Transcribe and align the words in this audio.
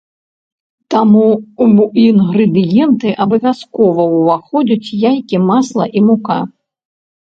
Таму 0.93 1.25
ў 1.63 2.07
інгрэдыенты 2.07 3.13
абавязкова 3.29 4.09
ўваходзяць 4.17 4.93
яйкі, 5.09 5.47
масла 5.55 5.83
і 5.99 6.09
мука. 6.13 6.45